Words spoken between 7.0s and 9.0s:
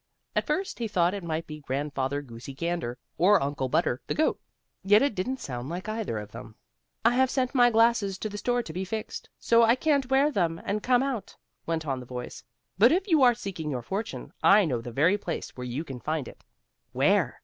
"I have sent my glasses to the store to be